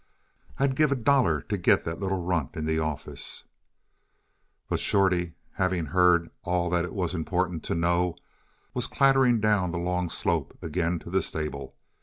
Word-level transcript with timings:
I'd 0.57 0.75
give 0.75 0.91
a 0.91 0.95
dollar 0.95 1.41
to 1.41 1.57
get 1.59 1.85
that 1.85 1.99
little 1.99 2.25
runt 2.25 2.55
in 2.55 2.65
the 2.65 2.79
office" 2.79 3.43
But 4.67 4.79
Shorty, 4.79 5.35
having 5.51 5.85
heard 5.85 6.31
all 6.41 6.71
that 6.71 6.85
it 6.85 6.93
was 6.95 7.13
important 7.13 7.63
to 7.65 7.75
know, 7.75 8.15
was 8.73 8.87
clattering 8.87 9.39
down 9.39 9.69
the 9.69 9.77
long 9.77 10.09
slope 10.09 10.57
again 10.59 10.97
to 11.05 11.11
the 11.11 11.21
stable. 11.21 11.75